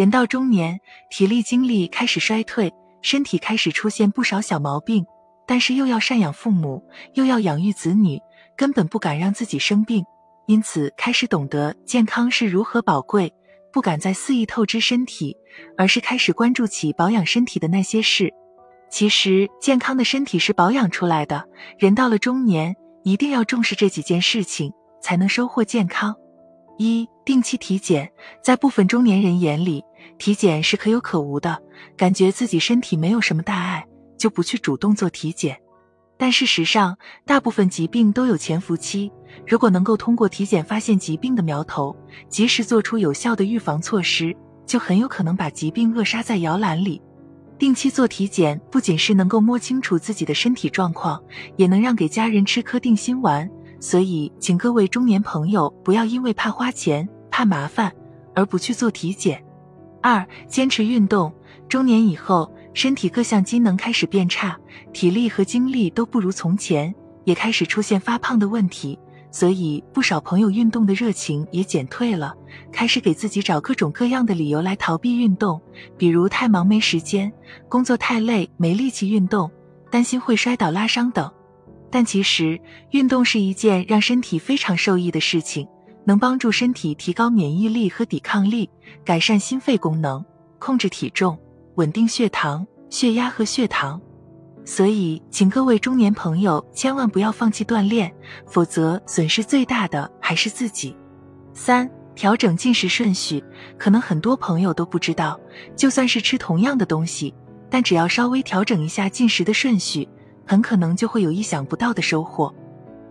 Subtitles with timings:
[0.00, 5.04] 人到中年，体力精力开始衰退，身体开始出现不少小毛病，
[5.46, 8.18] 但是又要赡养父母，又要养育子女，
[8.56, 10.02] 根本不敢让自己生病，
[10.46, 13.30] 因此开始懂得健康是如何宝贵，
[13.70, 15.36] 不敢再肆意透支身体，
[15.76, 18.32] 而是开始关注起保养身体的那些事。
[18.88, 21.46] 其实，健康的身体是保养出来的，
[21.78, 22.74] 人到了中年，
[23.04, 24.72] 一定要重视这几件事情，
[25.02, 26.16] 才能收获健康。
[26.82, 28.10] 一、定期体检，
[28.42, 29.84] 在部分中年人眼里，
[30.16, 31.62] 体检是可有可无的，
[31.94, 33.86] 感觉自己身体没有什么大碍，
[34.16, 35.60] 就不去主动做体检。
[36.16, 36.96] 但事实上，
[37.26, 39.12] 大部分疾病都有潜伏期，
[39.46, 41.94] 如果能够通过体检发现疾病的苗头，
[42.30, 47.02] 及时做出有效的预防措施，就很有可能把疾病扼杀在摇篮里。
[47.58, 51.22] 定期做体检，不仅是能够摸清楚自己的身体状况，
[51.56, 53.50] 也能让给家人吃颗定心丸。
[53.80, 57.90] 所以，请各位中年朋友不要因为怕花钱、怕麻烦
[58.34, 59.42] 而不去做体检。
[60.02, 61.32] 二、坚持运动。
[61.68, 64.58] 中年以后，身体各项机能开始变差，
[64.92, 68.98] 体力和精力都不如从前，也开始出现发胖的问题。
[69.30, 72.34] 所以，不少朋友运动的热情也减退了，
[72.72, 75.60] 开始给自己找各种各样的理由来逃避运动，
[75.96, 77.32] 比如太忙没时间，
[77.68, 79.48] 工作太累没力气运动，
[79.88, 81.30] 担心会摔倒拉伤等。
[81.90, 82.60] 但其实，
[82.90, 85.66] 运动是一件让身体非常受益的事情，
[86.04, 88.70] 能帮助身体提高免疫力和抵抗力，
[89.04, 90.24] 改善心肺功能，
[90.58, 91.38] 控制体重，
[91.74, 94.00] 稳定血糖、血压和血糖。
[94.64, 98.12] 所以，请各位中年朋友千万不要放弃锻炼，
[98.46, 100.94] 否则损失最大的还是自己。
[101.52, 103.42] 三、调整进食顺序，
[103.76, 105.40] 可能很多朋友都不知道，
[105.74, 107.34] 就算是吃同样的东西，
[107.68, 110.08] 但只要稍微调整一下进食的顺序。
[110.50, 112.52] 很可能就会有意想不到的收获，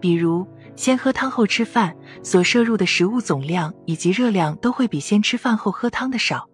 [0.02, 0.45] 比如
[0.76, 6.50] 先喝汤后吃饭，所摄入的食物总量以及热量都会比先吃饭后喝汤的少。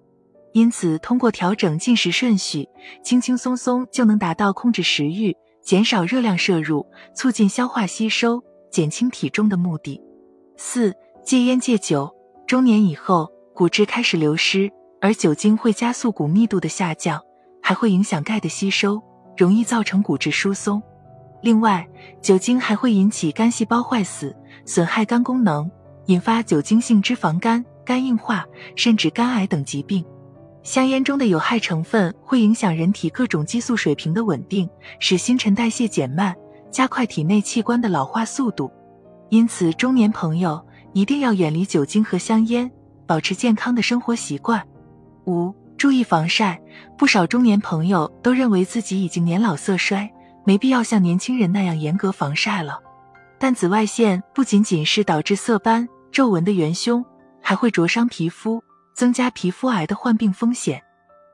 [0.54, 2.70] 因此，通过调整进食顺序，
[3.04, 6.86] 轻轻松松就能达到控制食欲、减少热量摄入、
[7.16, 10.00] 促进消化吸收、减轻体重的目的。
[10.56, 10.94] 四、
[11.24, 12.14] 戒烟戒酒。
[12.46, 17.20] 中年以后，骨质开始流失，而酒精会加速骨密度的下降，
[17.60, 19.02] 还会影响钙的吸收。
[19.38, 20.82] 容易造成骨质疏松。
[21.42, 21.88] 另外，
[22.22, 24.36] 酒精还会引起肝细胞坏死，
[24.66, 25.70] 损害肝功能，
[26.08, 28.46] 引发酒精性脂肪肝、肝硬化，
[28.76, 30.04] 甚至肝癌等疾病。
[30.64, 34.68] 香烟中的有害成分会影响人体各种激素水平的稳定，
[35.00, 36.36] 使新陈代谢减慢，
[36.72, 38.72] 加快体内器官的老化速度。
[39.30, 40.60] 因此，中年朋友
[40.94, 42.72] 一定要远离酒精和香烟，
[43.06, 44.66] 保持健康的生活习惯。
[45.28, 45.54] 五。
[45.86, 46.60] 注意防晒，
[46.98, 50.12] 不少中年朋友都认为自己已经年老色衰，
[50.44, 52.80] 没必要像年轻人那样严格防晒了。
[53.38, 57.06] 但紫外线不仅仅是导致色斑、皱纹的元凶，
[57.40, 58.64] 还会灼伤皮肤，
[58.96, 60.82] 增加皮肤癌的患病风险。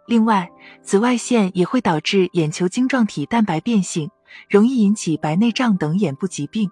[0.06, 0.50] 另外，
[0.84, 4.10] 紫外线也会导致眼球晶状体蛋白变性，
[4.50, 6.70] 容易引起白内障等眼部疾病。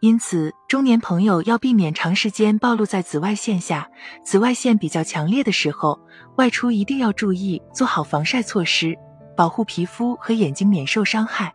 [0.00, 3.88] 因此，中年朋友要避免长时间暴露在紫外线下。
[4.22, 5.98] 紫外线比较强烈的时候，
[6.36, 8.94] 外出一定要注意做好防晒措施，
[9.34, 11.52] 保护皮肤和眼睛免受伤害。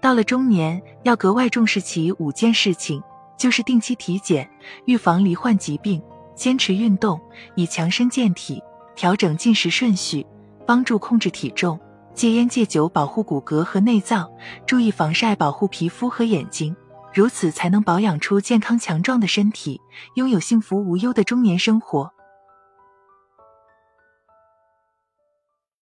[0.00, 3.00] 到了中年，要格外重视起五件事情，
[3.38, 4.50] 就是定期体检，
[4.86, 6.02] 预防罹患疾病，
[6.34, 7.20] 坚持运动
[7.54, 8.60] 以强身健体，
[8.96, 10.26] 调整进食顺序，
[10.66, 11.78] 帮助控制体重，
[12.14, 14.28] 戒烟戒酒保护骨骼和内脏，
[14.66, 16.76] 注意防晒保护皮肤和眼睛。
[17.16, 19.80] 如此才能保养出健康强壮的身体，
[20.16, 22.12] 拥有幸福无忧的中年生活。